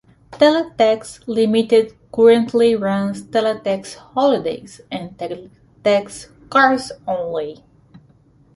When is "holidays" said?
4.15-4.81